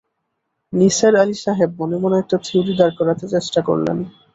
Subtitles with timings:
[0.73, 3.97] নিসার আলি সাহেব মনে মনে একটি থিওরি দাঁড় করাতে চেষ্টা করলেন।